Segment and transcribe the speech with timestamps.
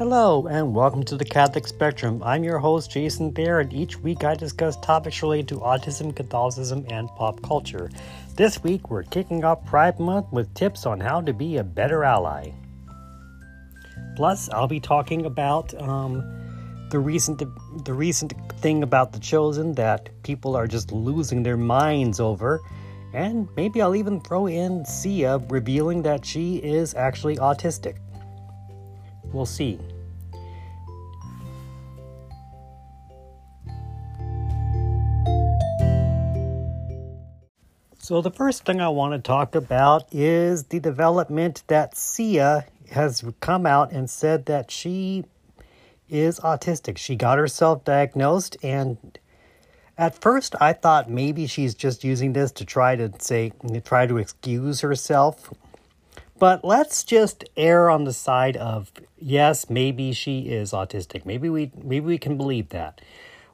[0.00, 2.22] Hello, and welcome to the Catholic Spectrum.
[2.22, 6.86] I'm your host, Jason Thayer, and each week I discuss topics related to autism, Catholicism,
[6.88, 7.90] and pop culture.
[8.34, 12.02] This week we're kicking off Pride Month with tips on how to be a better
[12.02, 12.50] ally.
[14.16, 16.24] Plus, I'll be talking about um,
[16.90, 17.42] the recent
[17.84, 22.62] the recent thing about the chosen that people are just losing their minds over,
[23.12, 27.98] and maybe I'll even throw in Sia revealing that she is actually autistic.
[29.32, 29.78] We'll see.
[38.10, 43.22] So, the first thing I want to talk about is the development that Sia has
[43.38, 45.26] come out and said that she
[46.08, 46.98] is autistic.
[46.98, 49.16] She got herself diagnosed, and
[49.96, 53.52] at first I thought maybe she's just using this to try to say,
[53.84, 55.48] try to excuse herself
[56.40, 61.26] but let's just err on the side of yes, maybe she is autistic.
[61.26, 63.02] Maybe we maybe we can believe that.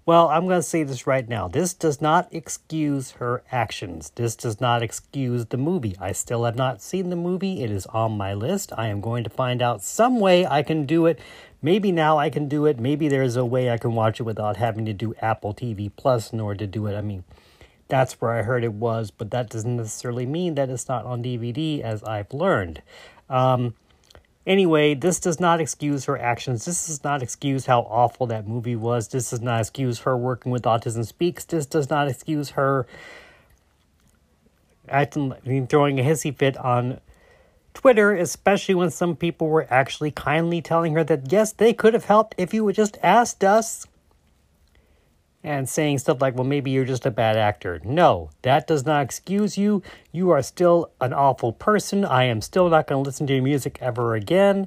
[0.07, 1.49] Well, I'm going to say this right now.
[1.49, 4.13] This does not excuse her actions.
[4.15, 5.97] This does not excuse the movie.
[6.01, 7.65] I still have not seen the movie.
[7.65, 8.73] It is on my list.
[8.79, 11.19] I am going to find out some way I can do it.
[11.61, 12.79] Maybe now I can do it.
[12.79, 16.33] Maybe there's a way I can watch it without having to do Apple TV Plus
[16.33, 16.95] in order to do it.
[16.95, 17.25] I mean,
[17.89, 21.25] that's where I heard it was, but that doesn't necessarily mean that it's not on
[21.25, 22.81] DVD, as I've learned.
[23.29, 23.75] Um,
[24.47, 26.65] anyway, this does not excuse her actions.
[26.65, 29.09] This does not excuse how awful that movie was.
[29.09, 31.45] This does not excuse her working with Autism Speaks.
[31.45, 32.87] This does not excuse her
[34.89, 37.01] acting, throwing a hissy fit on
[37.75, 42.07] Twitter, especially when some people were actually kindly telling her that yes, they could have
[42.07, 43.87] helped if you would just asked us
[45.47, 47.81] and saying stuff like, well, maybe you're just a bad actor.
[47.85, 49.81] No, that does not excuse you.
[50.11, 52.05] You are still an awful person.
[52.05, 54.67] I am still not going to listen to your music ever again.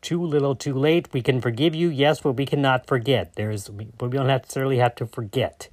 [0.00, 1.12] Too little, too late.
[1.12, 3.34] We can forgive you, yes, but we cannot forget.
[3.34, 5.68] There's, but we don't necessarily have to forget.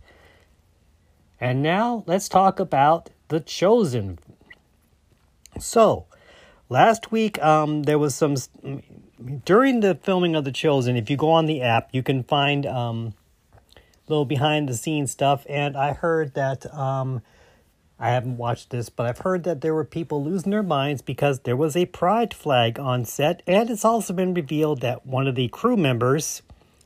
[1.39, 4.19] And now let's talk about The Chosen.
[5.57, 6.07] So,
[6.67, 8.35] last week um, there was some
[9.45, 12.65] during the filming of The Chosen, if you go on the app, you can find
[12.65, 13.13] um,
[14.07, 15.45] little behind the scenes stuff.
[15.49, 17.21] And I heard that um,
[17.99, 21.39] I haven't watched this, but I've heard that there were people losing their minds because
[21.39, 23.41] there was a pride flag on set.
[23.47, 26.41] And it's also been revealed that one of the crew members,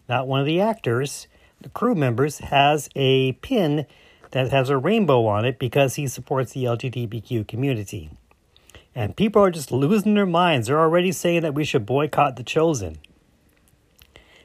[0.08, 1.28] not one of the actors,
[1.62, 3.86] the crew members, has a pin
[4.32, 8.12] that has a rainbow on it because he supports the LGBTQ community.
[8.98, 10.66] And people are just losing their minds.
[10.66, 12.98] They're already saying that we should boycott The Chosen.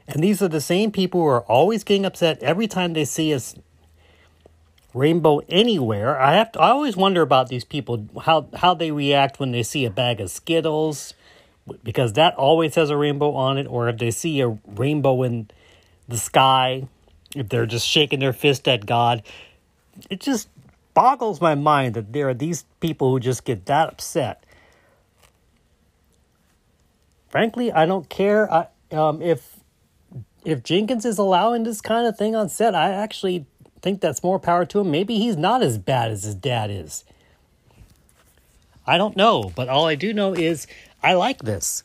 [0.07, 3.33] And these are the same people who are always getting upset every time they see
[3.33, 3.39] a
[4.93, 6.21] rainbow anywhere.
[6.21, 9.63] I have to, I always wonder about these people how how they react when they
[9.63, 11.15] see a bag of Skittles
[11.83, 15.49] because that always has a rainbow on it or if they see a rainbow in
[16.07, 16.87] the sky
[17.35, 19.23] if they're just shaking their fist at God.
[20.11, 20.47] It just
[20.93, 24.43] boggles my mind that there are these people who just get that upset.
[27.29, 29.59] Frankly, I don't care I, um, if
[30.45, 32.75] if Jenkins is allowing this kind of thing on set.
[32.75, 33.45] I actually
[33.81, 34.91] think that's more power to him.
[34.91, 37.03] Maybe he's not as bad as his dad is.
[38.85, 40.67] I don't know, but all I do know is
[41.01, 41.83] I like this.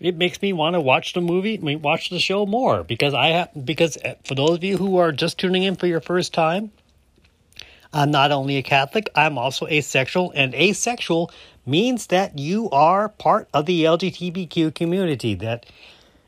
[0.00, 3.50] It makes me want to watch the movie, watch the show more because I have
[3.64, 6.72] because uh, for those of you who are just tuning in for your first time,
[7.92, 11.30] I'm not only a Catholic, I'm also asexual, and asexual
[11.66, 15.34] means that you are part of the LGBTQ community.
[15.34, 15.66] That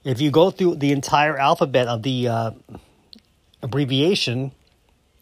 [0.05, 2.51] if you go through the entire alphabet of the uh,
[3.63, 4.53] abbreviation,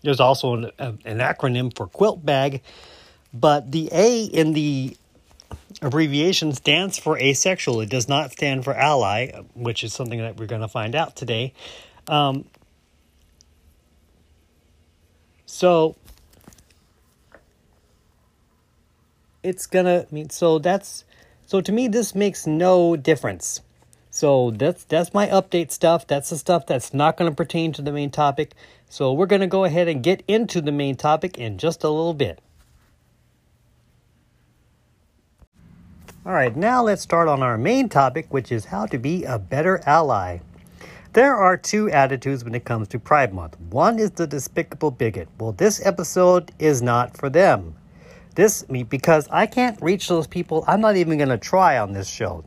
[0.03, 2.61] there's also an, an acronym for QUILTBAG,
[3.33, 4.97] but the A in the
[5.81, 7.81] abbreviation stands for asexual.
[7.81, 11.17] It does not stand for ally, which is something that we're going to find out
[11.17, 11.55] today.
[12.09, 12.45] Um,
[15.47, 15.97] so
[19.43, 21.05] it's gonna mean so that's
[21.47, 23.61] so to me this makes no difference.
[24.11, 26.07] So that's that's my update stuff.
[26.07, 28.53] That's the stuff that's not going to pertain to the main topic.
[28.91, 31.89] So we're going to go ahead and get into the main topic in just a
[31.89, 32.39] little bit.
[36.27, 39.39] All right, now let's start on our main topic, which is how to be a
[39.39, 40.41] better ally.
[41.15, 43.59] There are two attitudes when it comes to Pride Month.
[43.71, 45.29] One is the despicable bigot.
[45.41, 47.75] Well, this episode is not for them
[48.33, 50.65] this me because I can't reach those people.
[50.67, 52.45] I'm not even going to try on this show.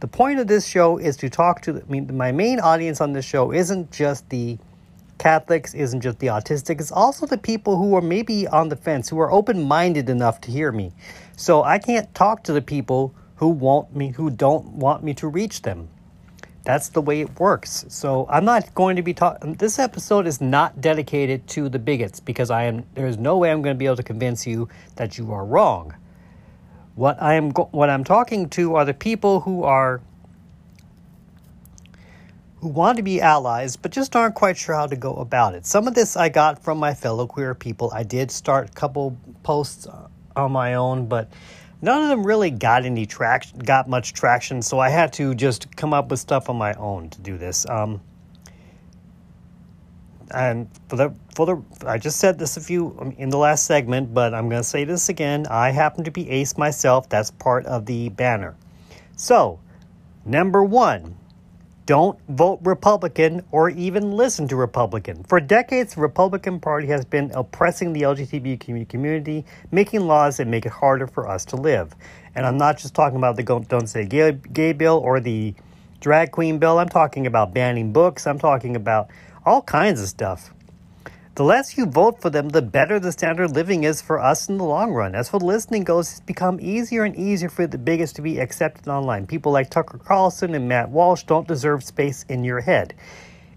[0.00, 1.76] The point of this show is to talk to.
[1.76, 4.58] I mean, my main audience on this show isn't just the
[5.18, 6.80] Catholics, isn't just the autistic.
[6.80, 10.40] It's also the people who are maybe on the fence, who are open minded enough
[10.42, 10.92] to hear me.
[11.36, 15.28] So I can't talk to the people who want me who don't want me to
[15.28, 15.88] reach them.
[16.68, 17.86] That's the way it works.
[17.88, 19.54] So I'm not going to be talking.
[19.54, 22.84] This episode is not dedicated to the bigots because I am.
[22.92, 25.94] There's no way I'm going to be able to convince you that you are wrong.
[26.94, 30.02] What I am what I'm talking to are the people who are
[32.56, 35.64] who want to be allies but just aren't quite sure how to go about it.
[35.64, 37.90] Some of this I got from my fellow queer people.
[37.94, 41.32] I did start a couple posts uh, on my own, but
[41.82, 44.62] none of them really got any traction, got much traction.
[44.62, 47.68] So I had to just come up with stuff on my own to do this.
[47.68, 48.00] Um,
[50.30, 53.66] and for the for the I just said this a few um, in the last
[53.66, 55.46] segment, but I'm going to say this again.
[55.48, 57.08] I happen to be ace myself.
[57.08, 58.56] That's part of the banner.
[59.16, 59.58] So,
[60.24, 61.16] number one,
[61.88, 65.24] don't vote Republican or even listen to Republican.
[65.24, 70.66] For decades, the Republican Party has been oppressing the LGBT community, making laws that make
[70.66, 71.94] it harder for us to live.
[72.34, 75.54] And I'm not just talking about the Don't Say Gay, gay bill or the
[76.00, 76.78] drag queen bill.
[76.78, 78.26] I'm talking about banning books.
[78.26, 79.08] I'm talking about
[79.46, 80.52] all kinds of stuff.
[81.38, 84.48] The less you vote for them, the better the standard of living is for us
[84.48, 85.14] in the long run.
[85.14, 88.88] As for listening goes, it's become easier and easier for the biggest to be accepted
[88.88, 89.24] online.
[89.24, 92.92] People like Tucker Carlson and Matt Walsh don't deserve space in your head.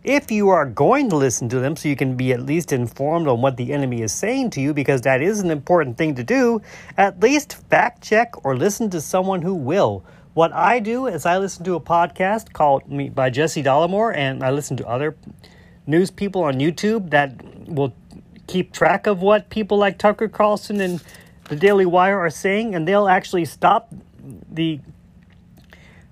[0.04, 3.28] If you are going to listen to them so you can be at least informed
[3.28, 6.24] on what the enemy is saying to you, because that is an important thing to
[6.24, 6.62] do,
[6.98, 10.06] at least fact check or listen to someone who will.
[10.36, 14.44] What I do is I listen to a podcast called Me by Jesse Dollemore, and
[14.44, 15.18] I listen to other
[15.88, 17.94] news people on YouTube that will
[18.48, 21.04] keep track of what people like Tucker Carlson and
[21.46, 23.94] the Daily Wire are saying, and they'll actually stop
[24.52, 24.80] the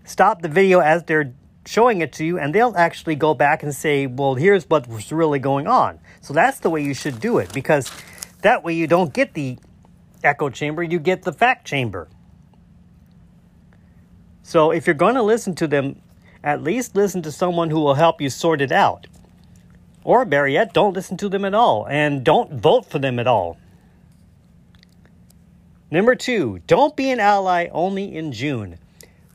[0.05, 1.33] stop the video as they're
[1.65, 5.39] showing it to you, and they'll actually go back and say, "Well, here's what's really
[5.39, 7.91] going on." So that's the way you should do it because
[8.41, 9.57] that way you don't get the
[10.23, 12.07] echo chamber, you get the fact chamber.
[14.43, 16.01] So if you're going to listen to them,
[16.43, 19.07] at least listen to someone who will help you sort it out.
[20.03, 23.27] Or better yet, don't listen to them at all and don't vote for them at
[23.27, 23.57] all.
[25.91, 28.77] Number two, don't be an ally only in June.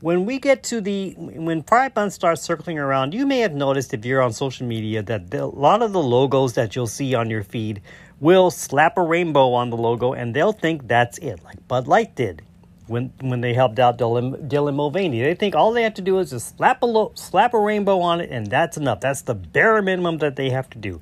[0.01, 3.93] When we get to the when Pride Month starts circling around, you may have noticed
[3.93, 7.15] if you're on social media that the, a lot of the logos that you'll see
[7.15, 7.81] on your feed
[8.19, 12.15] will slap a rainbow on the logo and they'll think that's it, like Bud Light
[12.15, 12.41] did
[12.87, 15.21] when when they helped out Dylan, Dylan Mulvaney.
[15.21, 17.99] They think all they have to do is just slap a lo- slap a rainbow
[17.99, 18.99] on it, and that's enough.
[18.99, 21.01] That's the bare minimum that they have to do.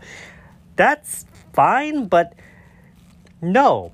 [0.75, 2.33] That's fine, but
[3.41, 3.91] no.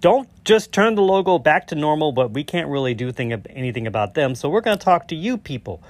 [0.00, 3.86] Don't just turn the logo back to normal, but we can't really do thing, anything
[3.86, 4.34] about them.
[4.34, 5.80] So we're going to talk to you people.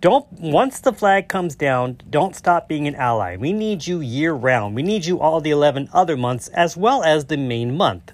[0.00, 3.36] Don't once the flag comes down, don't stop being an ally.
[3.36, 4.74] We need you year round.
[4.74, 8.12] We need you all the 11 other months as well as the main month.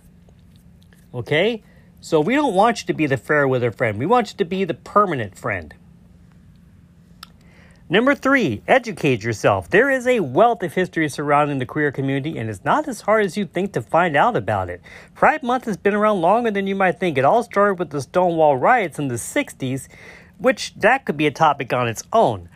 [1.14, 1.62] Okay?
[2.06, 3.98] So we don't want you to be the fair weather friend.
[3.98, 5.74] We want you to be the permanent friend.
[7.88, 9.68] Number three, educate yourself.
[9.68, 13.24] There is a wealth of history surrounding the queer community, and it's not as hard
[13.24, 14.82] as you think to find out about it.
[15.16, 17.18] Pride Month has been around longer than you might think.
[17.18, 19.88] It all started with the Stonewall riots in the 60s,
[20.38, 22.48] which that could be a topic on its own.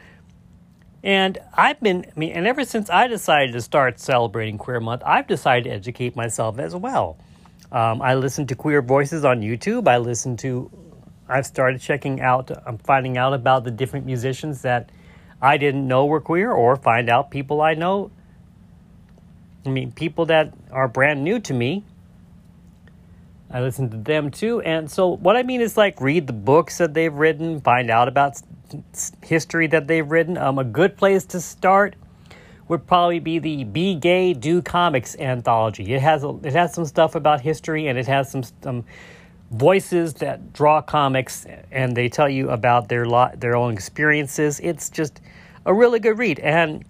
[1.03, 5.03] And I've been, I mean, and ever since I decided to start celebrating Queer Month,
[5.05, 7.19] I've decided to educate myself as well.
[7.73, 9.87] Um, I listen to Queer Voices on YouTube.
[9.87, 10.71] I listen to,
[11.29, 14.91] I've started checking out, I'm finding out about the different musicians that
[15.41, 18.11] I didn't know were queer or find out people I know.
[19.65, 21.85] I mean, people that are brand new to me.
[23.51, 24.61] I listen to them too.
[24.61, 28.07] And so, what I mean is like read the books that they've written, find out
[28.07, 28.41] about
[29.25, 30.39] history that they've written.
[30.39, 31.97] Um, a good place to start
[32.71, 35.93] would probably be the Be Gay Do Comics anthology.
[35.93, 38.85] It has a, it has some stuff about history and it has some, some
[39.51, 44.61] voices that draw comics and they tell you about their lot their own experiences.
[44.61, 45.21] It's just
[45.67, 46.39] a really good read.
[46.39, 46.85] And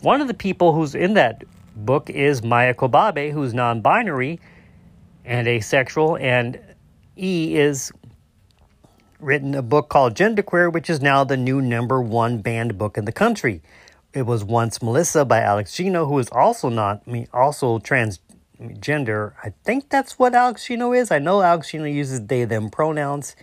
[0.00, 1.42] one of the people who's in that
[1.74, 4.38] book is Maia Kobabe, who's non-binary
[5.24, 6.60] and asexual, and
[7.16, 7.90] E is
[9.18, 13.06] written a book called Genderqueer, which is now the new number one banned book in
[13.06, 13.60] the country.
[14.12, 19.34] It was once Melissa by Alex Gino, who is also not I mean, also transgender.
[19.42, 21.10] I think that's what Alex Gino is.
[21.10, 23.36] I know Alex Gino uses they them pronouns.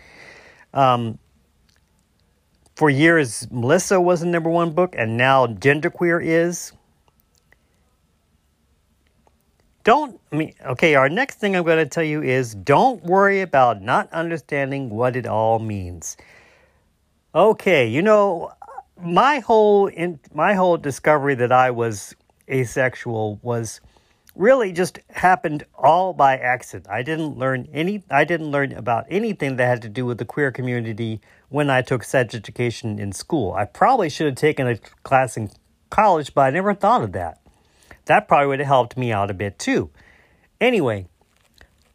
[0.74, 1.20] Um,
[2.76, 6.74] for years, Melissa was the number one book, and now Genderqueer is.
[9.84, 13.40] Don't I mean okay, our next thing I'm going to tell you is don't worry
[13.40, 16.18] about not understanding what it all means.
[17.34, 18.52] Okay, you know,
[19.02, 22.16] my whole in my whole discovery that I was
[22.50, 23.82] asexual was
[24.36, 26.88] really just happened all by accident.
[26.90, 30.26] I didn't learn any I didn't learn about anything that had to do with the
[30.26, 33.54] queer community when I took sex education in school.
[33.54, 35.50] I probably should have taken a class in
[35.90, 37.40] college, but I never thought of that.
[38.06, 39.90] That probably would have helped me out a bit too.
[40.62, 41.08] Anyway,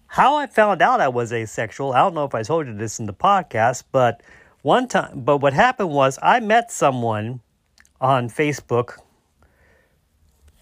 [0.06, 3.00] how I found out I was asexual, I don't know if I told you this
[3.00, 4.23] in the podcast, but
[4.62, 7.40] one time, but what happened was I met someone
[8.00, 8.99] on Facebook.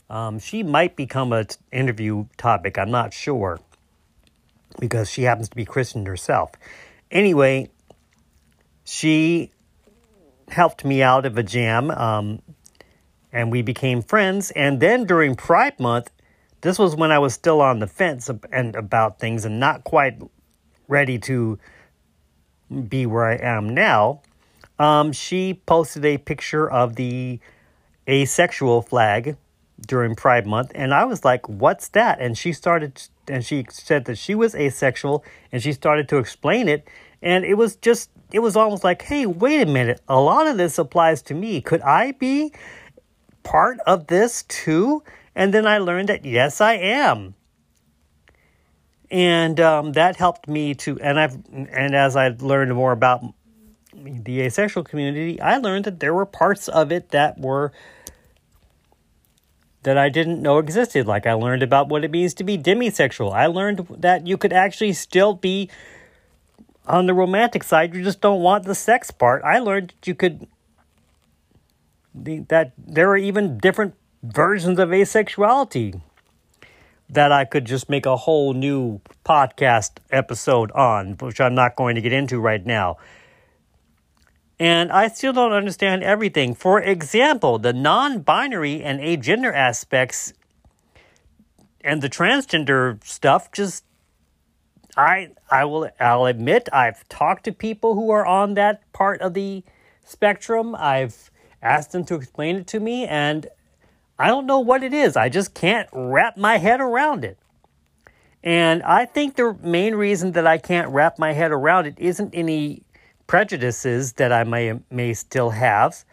[0.09, 2.79] Um, she might become an interview topic.
[2.79, 3.61] I'm not sure
[4.79, 6.51] because she happens to be Christian herself.
[7.11, 7.71] Anyway,
[8.85, 9.53] she
[10.49, 12.43] helped me out of a jam, um,
[13.33, 14.51] and we became friends.
[14.53, 16.11] And then during Pride Month,
[16.63, 20.21] this was when I was still on the fence and about things and not quite
[20.89, 21.59] ready to
[22.89, 24.23] be where I am now.
[24.79, 27.39] Um, she posted a picture of the
[28.09, 29.37] asexual flag
[29.87, 34.05] during Pride Month, and I was like, "What's that?" And she started, and she said
[34.07, 36.89] that she was asexual, and she started to explain it,
[37.23, 40.01] and it was just, it was almost like, "Hey, wait a minute!
[40.09, 41.61] A lot of this applies to me.
[41.61, 42.53] Could I be
[43.43, 45.03] part of this too?"
[45.35, 47.35] And then I learned that yes, I am.
[49.11, 53.25] And um, that helped me to, and I've, and as I learned more about
[53.93, 57.73] the asexual community, I learned that there were parts of it that were
[59.83, 61.07] that I didn't know existed.
[61.07, 63.33] Like I learned about what it means to be demisexual.
[63.33, 65.71] I learned that you could actually still be
[66.87, 67.95] on the romantic side.
[67.95, 69.43] You just don't want the sex part.
[69.43, 70.47] I learned that you could
[72.15, 76.01] that there are even different versions of asexuality
[77.11, 81.97] that I could just make a whole new podcast episode on, which I'm not going
[81.97, 82.99] to get into right now.
[84.59, 86.55] And I still don't understand everything.
[86.55, 90.35] For example, the non binary and agender aspects
[91.81, 93.85] and the transgender stuff just
[94.97, 99.35] I I will I'll admit I've talked to people who are on that part of
[99.35, 99.65] the
[100.05, 100.75] spectrum.
[100.75, 101.31] I've
[101.63, 103.47] asked them to explain it to me and
[104.21, 105.17] I don't know what it is.
[105.17, 107.39] I just can't wrap my head around it.
[108.45, 112.35] And I think the main reason that I can't wrap my head around it isn't
[112.35, 112.83] any
[113.27, 116.05] prejudices that I may may still have.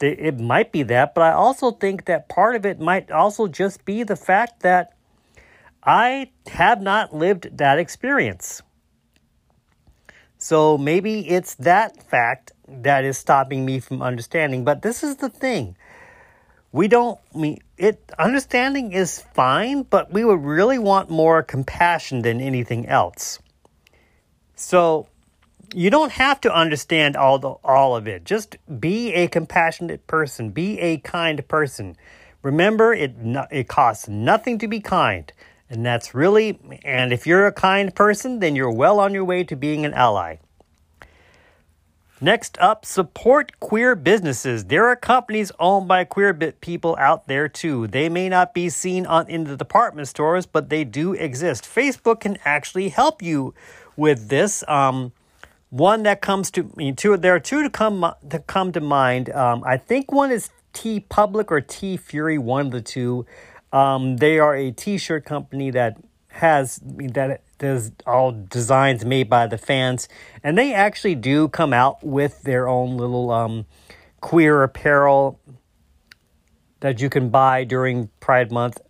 [0.00, 3.84] It might be that, but I also think that part of it might also just
[3.84, 4.96] be the fact that
[5.84, 8.62] I have not lived that experience.
[10.38, 14.64] So maybe it's that fact that is stopping me from understanding.
[14.64, 15.76] But this is the thing
[16.72, 22.40] we don't mean it understanding is fine but we would really want more compassion than
[22.40, 23.38] anything else.
[24.54, 25.08] So
[25.72, 28.24] you don't have to understand all the all of it.
[28.24, 30.50] Just be a compassionate person.
[30.50, 31.96] Be a kind person.
[32.42, 33.14] Remember it
[33.50, 35.32] it costs nothing to be kind
[35.70, 39.44] and that's really and if you're a kind person then you're well on your way
[39.44, 40.36] to being an ally
[42.22, 44.66] Next up, support queer businesses.
[44.66, 47.86] There are companies owned by queer people out there too.
[47.86, 51.64] They may not be seen on in the department stores, but they do exist.
[51.64, 53.54] Facebook can actually help you
[53.96, 54.62] with this.
[54.68, 55.12] Um,
[55.70, 57.16] one that comes to me, two.
[57.16, 59.30] There are two to come to come to mind.
[59.30, 63.24] Um, I think one is TeePublic or TeeFury, one of the two.
[63.72, 65.96] Um, they are a T-shirt company that
[66.30, 70.08] has that there's all designs made by the fans,
[70.42, 73.66] and they actually do come out with their own little um,
[74.20, 75.38] queer apparel
[76.80, 78.80] that you can buy during Pride Month.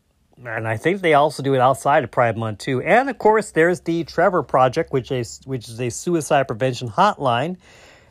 [0.44, 2.80] And I think they also do it outside of Pride Month too.
[2.80, 7.56] And of course, there's the Trevor Project, which is which is a suicide prevention hotline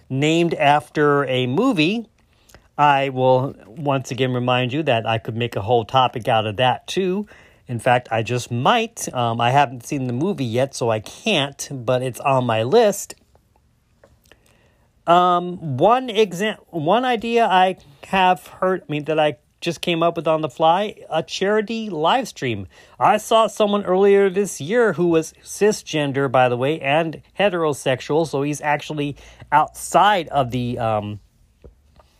[0.09, 2.07] named after a movie.
[2.77, 6.57] I will once again remind you that I could make a whole topic out of
[6.57, 7.27] that too.
[7.69, 9.13] In fact, I just might.
[9.13, 13.13] Um, I haven't seen the movie yet, so I can't, but it's on my list.
[15.05, 20.15] Um, one exam- one idea I have heard, I mean, that I just came up
[20.15, 22.67] with on the fly, a charity live stream.
[22.99, 28.41] I saw someone earlier this year who was cisgender, by the way, and heterosexual, so
[28.41, 29.15] he's actually
[29.51, 31.19] outside of the, um,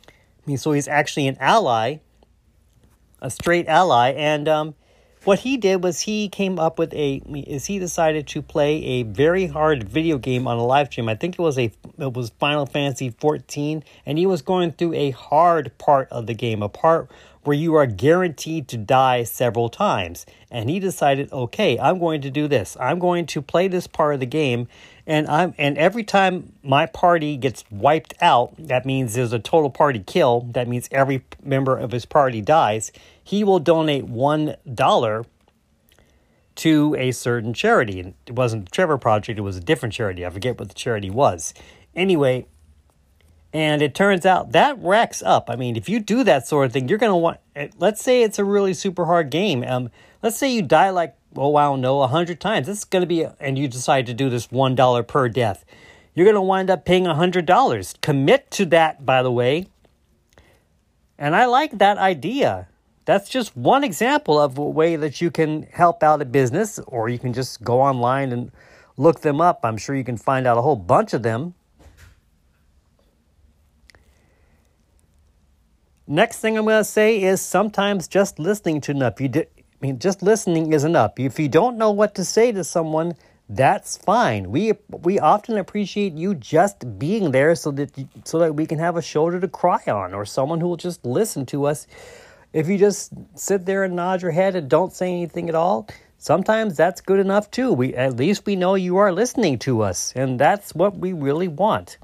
[0.07, 1.97] I mean, so he's actually an ally,
[3.19, 4.75] a straight ally, and, um,
[5.25, 9.03] what he did was he came up with a is he decided to play a
[9.03, 11.09] very hard video game on a live stream.
[11.09, 14.93] I think it was a it was Final Fantasy 14 and he was going through
[14.93, 17.09] a hard part of the game, a part
[17.43, 20.25] where you are guaranteed to die several times.
[20.51, 22.77] And he decided, "Okay, I'm going to do this.
[22.79, 24.67] I'm going to play this part of the game
[25.09, 29.71] and I'm and every time my party gets wiped out, that means there's a total
[29.71, 30.41] party kill.
[30.51, 32.91] That means every member of his party dies.
[33.21, 35.25] He will donate one dollar
[36.57, 37.99] to a certain charity.
[37.99, 40.25] And it wasn't the Trevor Project, it was a different charity.
[40.25, 41.55] I forget what the charity was.
[41.95, 42.45] Anyway,
[43.51, 45.49] and it turns out that racks up.
[45.49, 48.21] I mean, if you do that sort of thing, you're to want, eh, let's say
[48.21, 49.63] it's a really super hard game.
[49.65, 49.89] Um,
[50.21, 52.67] let's say you die like, oh, I don't know, 100 times.
[52.67, 55.65] This is going to be, and you decide to do this $1 per death.
[56.13, 58.01] You're going to wind up paying a $100.
[58.01, 59.67] Commit to that, by the way.
[61.17, 62.67] And I like that idea.
[63.05, 67.09] That's just one example of a way that you can help out a business, or
[67.09, 68.51] you can just go online and
[68.97, 69.61] look them up.
[69.63, 71.53] I'm sure you can find out a whole bunch of them.
[76.05, 79.21] Next thing I'm going to say is sometimes just listening to enough.
[79.21, 79.29] You
[79.81, 81.13] I mean, just listening isn't enough.
[81.17, 83.15] If you don't know what to say to someone,
[83.47, 84.51] that's fine.
[84.51, 87.91] We we often appreciate you just being there so that
[88.25, 91.05] so that we can have a shoulder to cry on or someone who will just
[91.05, 91.87] listen to us.
[92.51, 95.87] If you just sit there and nod your head and don't say anything at all,
[96.17, 97.71] sometimes that's good enough too.
[97.71, 101.47] We at least we know you are listening to us, and that's what we really
[101.47, 101.97] want.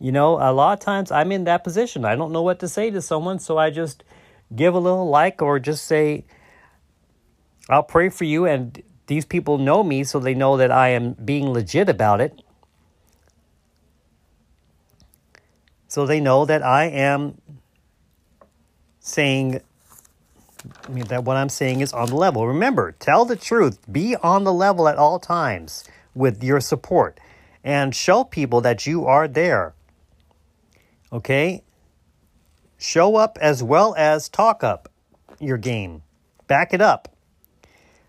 [0.00, 2.04] You know, a lot of times I'm in that position.
[2.04, 4.02] I don't know what to say to someone, so I just
[4.54, 6.24] give a little like or just say,
[7.68, 8.46] I'll pray for you.
[8.46, 12.42] And these people know me, so they know that I am being legit about it.
[15.88, 17.40] So they know that I am
[19.00, 19.60] saying
[20.86, 22.46] I mean, that what I'm saying is on the level.
[22.46, 23.78] Remember, tell the truth.
[23.90, 27.20] Be on the level at all times with your support
[27.62, 29.74] and show people that you are there.
[31.12, 31.62] Okay?
[32.78, 34.88] Show up as well as talk up
[35.38, 36.02] your game.
[36.46, 37.15] Back it up.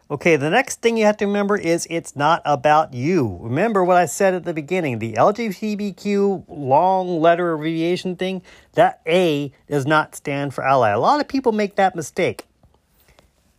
[0.10, 3.38] Okay, the next thing you have to remember is it's not about you.
[3.42, 8.42] Remember what I said at the beginning the LGBTQ long letter abbreviation thing?
[8.74, 10.92] That A does not stand for ally.
[10.92, 12.46] A lot of people make that mistake.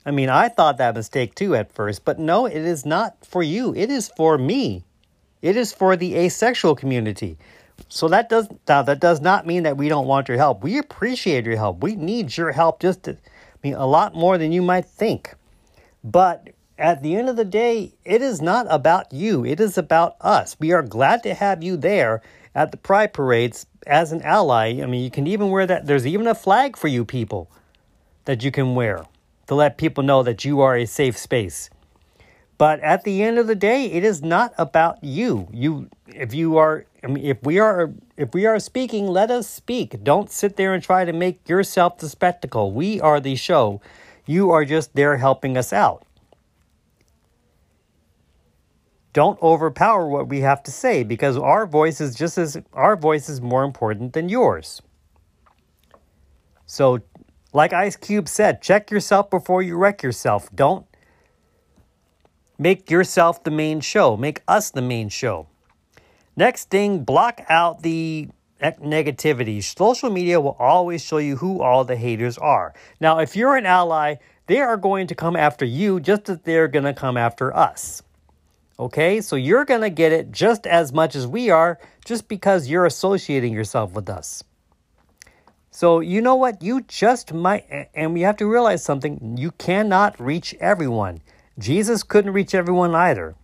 [0.06, 3.42] I mean, I thought that mistake too at first, but no, it is not for
[3.42, 3.74] you.
[3.74, 4.84] It is for me.
[5.42, 7.36] It is for the asexual community.
[7.90, 10.62] So that does now that does not mean that we don't want your help.
[10.62, 11.82] We appreciate your help.
[11.82, 15.34] We need your help just to, I mean a lot more than you might think.
[16.04, 19.44] But at the end of the day, it is not about you.
[19.44, 20.56] It is about us.
[20.60, 22.22] We are glad to have you there
[22.54, 24.80] at the pride parades as an ally.
[24.82, 25.86] I mean, you can even wear that.
[25.86, 27.50] There's even a flag for you people
[28.24, 29.06] that you can wear
[29.48, 31.70] to let people know that you are a safe space.
[32.58, 35.48] But at the end of the day, it is not about you.
[35.52, 39.48] You if you are I mean if we are if we are speaking, let us
[39.48, 40.02] speak.
[40.02, 42.72] Don't sit there and try to make yourself the spectacle.
[42.72, 43.80] We are the show.
[44.28, 46.04] You are just there helping us out.
[49.12, 53.28] Don't overpower what we have to say because our voice is just as our voice
[53.28, 54.80] is more important than yours.
[56.66, 57.00] So,
[57.52, 60.48] like Ice Cube said, check yourself before you wreck yourself.
[60.54, 60.86] Don't
[62.60, 64.16] Make yourself the main show.
[64.16, 65.46] Make us the main show.
[66.36, 68.28] Next thing, block out the
[68.60, 69.62] negativity.
[69.62, 72.74] Social media will always show you who all the haters are.
[73.00, 74.16] Now, if you're an ally,
[74.46, 78.02] they are going to come after you just as they're going to come after us.
[78.80, 82.68] Okay, so you're going to get it just as much as we are just because
[82.68, 84.44] you're associating yourself with us.
[85.70, 86.62] So, you know what?
[86.62, 91.20] You just might, and we have to realize something you cannot reach everyone.
[91.58, 93.34] Jesus couldn't reach everyone either.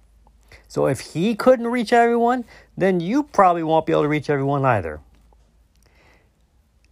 [0.69, 2.45] So if he couldn't reach everyone,
[2.77, 5.01] then you probably won't be able to reach everyone either.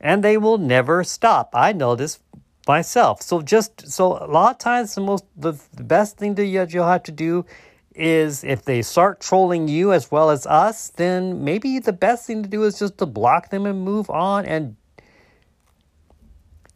[0.03, 1.51] And they will never stop.
[1.55, 2.19] I know this
[2.67, 3.23] myself.
[3.23, 6.87] So just so a lot of times the most the, the best thing that you'll
[6.87, 7.47] have to do
[7.95, 12.43] is if they start trolling you as well as us, then maybe the best thing
[12.43, 14.77] to do is just to block them and move on and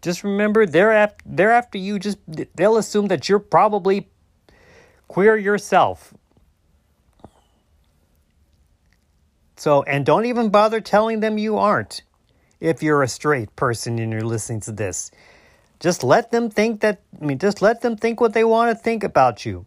[0.03, 2.19] just remember they're after, they're after you just
[2.55, 4.09] they'll assume that you're probably
[5.09, 6.15] Queer yourself.
[9.57, 12.03] So, and don't even bother telling them you aren't
[12.61, 15.11] if you're a straight person and you're listening to this.
[15.79, 18.83] Just let them think that, I mean, just let them think what they want to
[18.83, 19.67] think about you.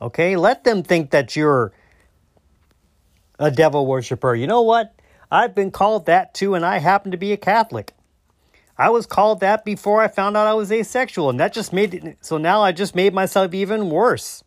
[0.00, 0.36] Okay?
[0.36, 1.72] Let them think that you're
[3.38, 4.34] a devil worshiper.
[4.34, 4.94] You know what?
[5.30, 7.94] I've been called that too, and I happen to be a Catholic.
[8.76, 11.94] I was called that before I found out I was asexual, and that just made
[11.94, 14.44] it so now I just made myself even worse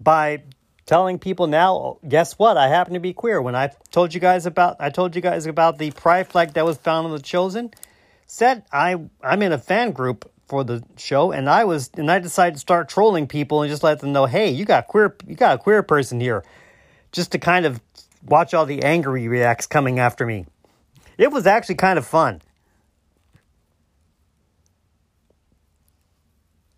[0.00, 0.42] by
[0.88, 2.56] telling people now, guess what?
[2.56, 3.42] I happen to be queer.
[3.42, 6.64] When I told you guys about I told you guys about the pride flag that
[6.64, 7.72] was found on the chosen,
[8.26, 12.18] said I I'm in a fan group for the show and I was and I
[12.18, 15.36] decided to start trolling people and just let them know, hey, you got queer you
[15.36, 16.42] got a queer person here.
[17.12, 17.80] Just to kind of
[18.26, 20.46] watch all the angry reacts coming after me.
[21.18, 22.40] It was actually kind of fun.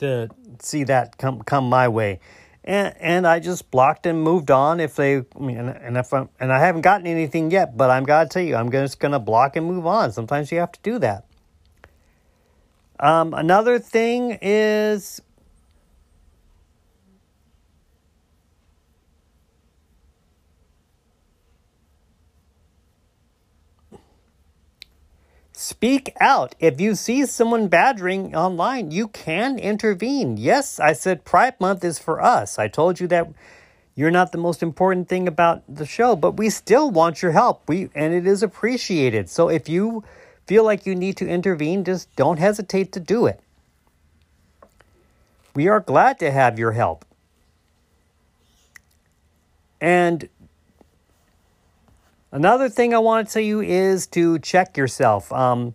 [0.00, 2.18] to see that come come my way.
[2.62, 4.80] And, and I just blocked and moved on.
[4.80, 8.04] If they, I mean, and if I'm, and I haven't gotten anything yet, but I'm
[8.04, 10.12] gotta tell you, I'm just gonna block and move on.
[10.12, 11.24] Sometimes you have to do that.
[12.98, 15.22] Um, another thing is
[25.70, 26.56] Speak out.
[26.58, 30.36] If you see someone badgering online, you can intervene.
[30.36, 32.58] Yes, I said Pride Month is for us.
[32.58, 33.28] I told you that
[33.94, 37.68] you're not the most important thing about the show, but we still want your help.
[37.68, 39.30] We and it is appreciated.
[39.30, 40.02] So if you
[40.44, 43.38] feel like you need to intervene, just don't hesitate to do it.
[45.54, 47.04] We are glad to have your help.
[49.80, 50.28] And
[52.32, 55.32] Another thing I want to tell you is to check yourself.
[55.32, 55.74] Um,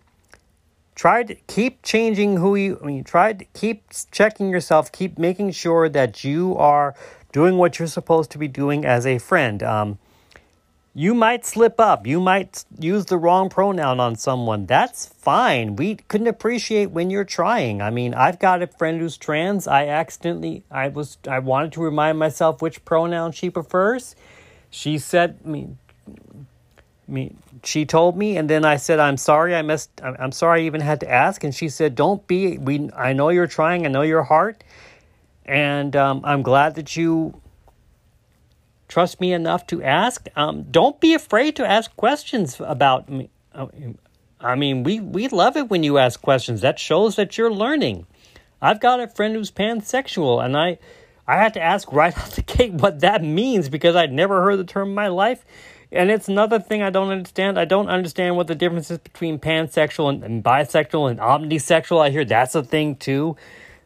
[0.94, 2.78] try to keep changing who you.
[2.82, 4.90] I mean, try to keep checking yourself.
[4.90, 6.94] Keep making sure that you are
[7.32, 9.62] doing what you're supposed to be doing as a friend.
[9.62, 9.98] Um,
[10.94, 12.06] you might slip up.
[12.06, 14.64] You might use the wrong pronoun on someone.
[14.64, 15.76] That's fine.
[15.76, 17.82] We couldn't appreciate when you're trying.
[17.82, 19.68] I mean, I've got a friend who's trans.
[19.68, 24.16] I accidentally, I was, I wanted to remind myself which pronoun she prefers.
[24.70, 25.76] She said, I mean,
[27.08, 30.64] me she told me and then i said i'm sorry i missed i'm sorry i
[30.64, 31.44] even had to ask.
[31.44, 34.64] And she said don't be we i know you're trying i know your heart
[35.44, 37.40] and um, i'm glad that you
[38.88, 40.28] trust me enough to ask.
[40.36, 43.30] Um, don't be afraid to ask questions about me.
[44.40, 46.60] I mean we we love it when you ask questions.
[46.60, 48.06] That shows that you're learning.
[48.60, 50.78] I've got a friend who's pansexual and i
[51.26, 54.58] i had to ask right out the gate what that means because i'd never heard
[54.58, 55.44] the term in my life
[55.92, 57.58] and it's another thing I don't understand.
[57.58, 62.00] I don't understand what the difference is between pansexual and, and bisexual and omnisexual.
[62.00, 63.36] I hear that's a thing too.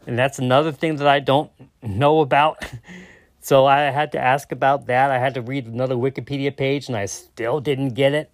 [0.07, 1.51] And that's another thing that I don't
[1.83, 2.65] know about.
[3.41, 5.11] so I had to ask about that.
[5.11, 8.31] I had to read another Wikipedia page and I still didn't get it.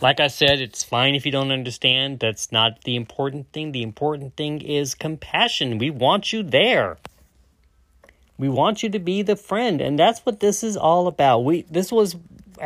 [0.00, 2.20] Like I said, it's fine if you don't understand.
[2.20, 3.70] That's not the important thing.
[3.70, 5.78] The important thing is compassion.
[5.78, 6.98] We want you there.
[8.36, 11.44] We want you to be the friend, and that's what this is all about.
[11.44, 12.16] We this was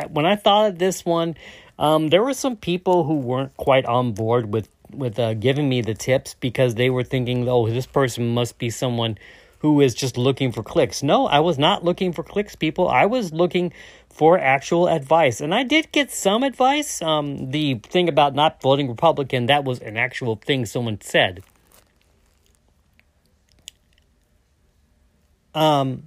[0.05, 1.35] when I thought of this one,
[1.79, 5.81] um, there were some people who weren't quite on board with with uh, giving me
[5.81, 9.17] the tips because they were thinking, "Oh, this person must be someone
[9.59, 12.87] who is just looking for clicks." No, I was not looking for clicks, people.
[12.87, 13.73] I was looking
[14.09, 17.01] for actual advice, and I did get some advice.
[17.01, 21.43] Um, the thing about not voting Republican that was an actual thing someone said.
[25.53, 26.03] Um,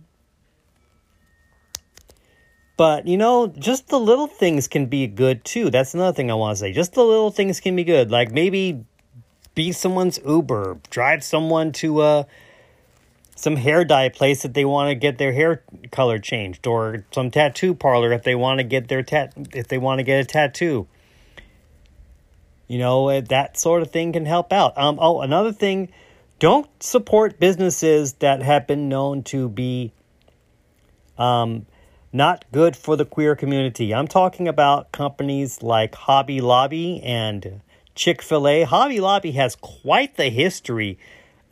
[2.80, 5.68] but, you know, just the little things can be good too.
[5.68, 6.72] That's another thing I want to say.
[6.72, 8.10] Just the little things can be good.
[8.10, 8.86] Like maybe
[9.54, 12.22] be someone's Uber, drive someone to uh,
[13.36, 17.30] some hair dye place that they want to get their hair color changed, or some
[17.30, 20.24] tattoo parlor if they want to get their tat if they want to get a
[20.24, 20.88] tattoo.
[22.66, 24.72] You know, eh, that sort of thing can help out.
[24.78, 25.90] Um, oh, another thing,
[26.38, 29.92] don't support businesses that have been known to be
[31.18, 31.66] um,
[32.12, 33.94] not good for the queer community.
[33.94, 37.60] I'm talking about companies like Hobby Lobby and
[37.94, 38.62] Chick fil A.
[38.62, 40.98] Hobby Lobby has quite the history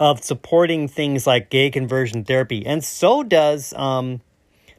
[0.01, 4.21] of supporting things like gay conversion therapy, and so does um,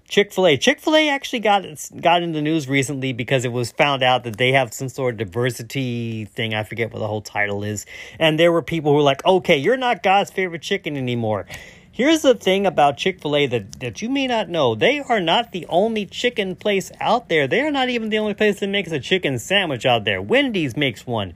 [0.09, 0.57] Chick fil A.
[0.57, 1.63] Chick fil A actually got,
[2.01, 5.13] got in the news recently because it was found out that they have some sort
[5.13, 6.53] of diversity thing.
[6.55, 7.85] I forget what the whole title is.
[8.17, 11.45] And there were people who were like, okay, you're not God's favorite chicken anymore.
[11.91, 14.75] Here's the thing about Chick fil A that, that you may not know.
[14.75, 17.47] They are not the only chicken place out there.
[17.47, 20.21] They are not even the only place that makes a chicken sandwich out there.
[20.21, 21.34] Wendy's makes one.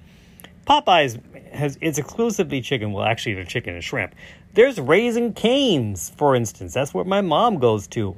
[0.65, 1.19] Popeyes
[1.51, 2.93] has it's exclusively chicken.
[2.93, 4.15] Well, actually, they're chicken and shrimp.
[4.53, 6.73] There's Raising Cane's, for instance.
[6.73, 8.15] That's where my mom goes to.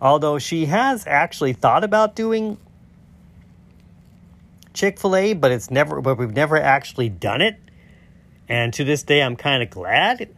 [0.00, 2.58] Although she has actually thought about doing
[4.74, 7.56] Chick fil A, but it's never but we've never actually done it.
[8.48, 10.28] And to this day I'm kind of glad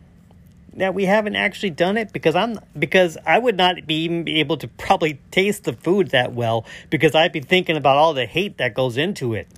[0.76, 4.40] that we haven't actually done it because I'm because I would not be even be
[4.40, 8.26] able to probably taste the food that well because I'd be thinking about all the
[8.26, 9.48] hate that goes into it.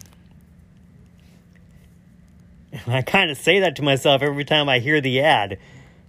[2.72, 5.58] And I kind of say that to myself every time I hear the ad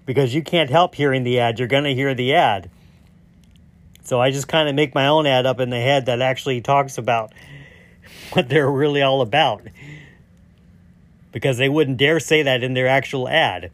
[0.06, 1.60] because you can't help hearing the ad.
[1.60, 2.72] You're going to hear the ad.
[4.04, 6.62] So I just kind of make my own ad up in the head that actually
[6.62, 7.34] talks about
[8.34, 9.62] what they're really all about.
[11.32, 13.72] Because they wouldn't dare say that in their actual ad.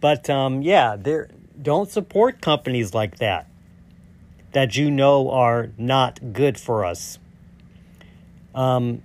[0.00, 1.28] But um, yeah, there
[1.60, 3.46] don't support companies like that
[4.52, 7.18] that you know are not good for us.
[8.54, 9.02] Um,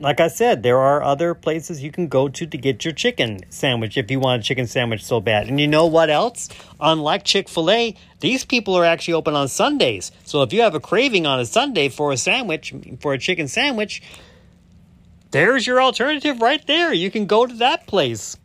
[0.00, 3.40] like I said, there are other places you can go to to get your chicken
[3.48, 5.48] sandwich if you want a chicken sandwich so bad.
[5.48, 6.48] And you know what else?
[6.80, 10.10] Unlike Chick fil A, these people are actually open on Sundays.
[10.24, 13.48] So if you have a craving on a Sunday for a sandwich, for a chicken
[13.48, 14.02] sandwich,
[15.30, 16.92] there's your alternative right there.
[16.92, 18.36] You can go to that place.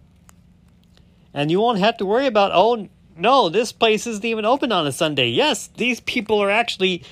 [1.34, 4.88] And you won't have to worry about, oh, no, this place isn't even open on
[4.88, 5.30] a Sunday.
[5.30, 7.04] Yes, these people are actually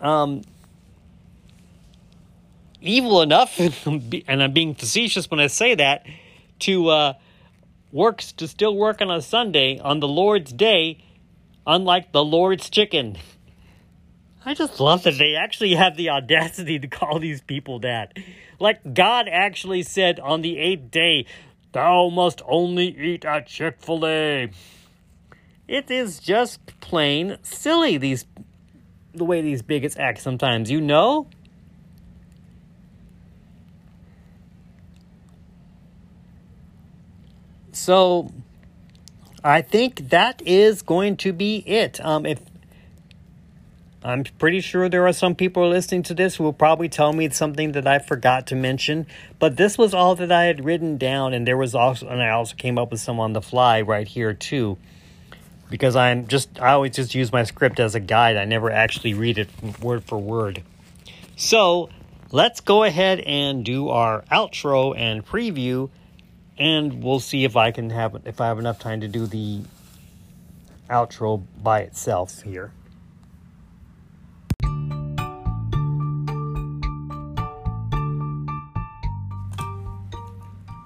[0.00, 0.42] um,
[2.80, 6.06] evil enough, and I'm being facetious when I say that,
[6.60, 7.12] to uh,
[7.92, 11.04] work to still work on a Sunday on the Lord's day,
[11.66, 13.16] unlike the Lord's chicken.
[14.46, 18.18] I just love that they actually have the audacity to call these people that.
[18.60, 21.26] Like God actually said on the eighth day,
[21.74, 24.48] Thou must only eat at Chick fil A.
[25.66, 28.26] It is just plain silly, these
[29.12, 31.26] the way these bigots act sometimes, you know?
[37.72, 38.32] So
[39.42, 42.00] I think that is going to be it.
[42.04, 42.40] Um, if
[44.04, 47.30] I'm pretty sure there are some people listening to this who will probably tell me
[47.30, 49.06] something that I forgot to mention,
[49.38, 52.28] but this was all that I had written down, and there was also, and I
[52.28, 54.76] also came up with some on the fly right here too,
[55.70, 58.36] because I'm just I always just use my script as a guide.
[58.36, 59.48] I never actually read it
[59.80, 60.62] word for word.
[61.36, 61.88] So
[62.30, 65.88] let's go ahead and do our outro and preview
[66.58, 69.62] and we'll see if I can have if I have enough time to do the
[70.88, 72.72] outro by itself here.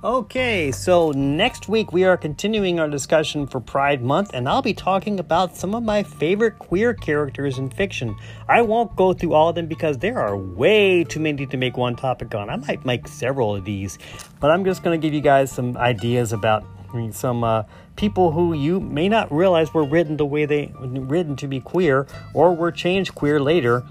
[0.09, 4.73] Okay, so next week we are continuing our discussion for Pride Month, and I'll be
[4.73, 8.17] talking about some of my favorite queer characters in fiction.
[8.49, 11.77] I won't go through all of them because there are way too many to make
[11.77, 12.49] one topic on.
[12.49, 13.99] I might make several of these,
[14.41, 16.65] but I'm just going to give you guys some ideas about
[17.11, 17.65] some uh,
[17.97, 22.07] people who you may not realize were written the way they written to be queer
[22.33, 23.85] or were changed queer later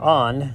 [0.00, 0.54] on.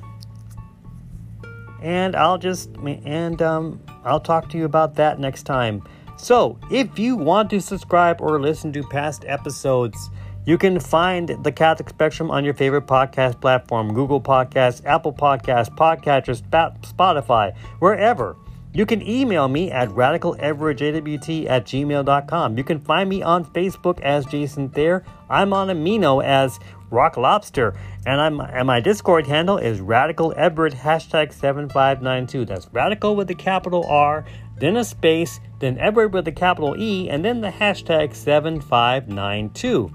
[1.81, 5.83] And I'll just and um I'll talk to you about that next time.
[6.17, 10.11] So, if you want to subscribe or listen to past episodes,
[10.45, 15.69] you can find the Catholic Spectrum on your favorite podcast platform Google Podcasts, Apple Podcasts,
[15.75, 16.39] Podcatcher,
[16.83, 18.35] Spotify, wherever.
[18.73, 22.57] You can email me at radicaleveragejwt at gmail.com.
[22.57, 25.03] You can find me on Facebook as Jason Thayer.
[25.29, 26.57] I'm on Amino as
[26.89, 27.75] Rock Lobster.
[28.05, 32.45] And I'm and my Discord handle is Radical Everett hashtag 7592.
[32.45, 34.23] That's radical with a capital R,
[34.57, 39.91] then a space, then Everett with a capital E, and then the hashtag 7592.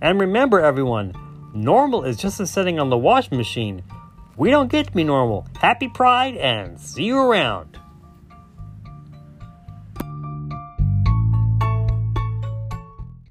[0.00, 1.12] And remember everyone,
[1.54, 3.82] normal is just a setting on the washing machine.
[4.38, 5.46] We don't get to be normal.
[5.58, 7.79] Happy Pride and see you around.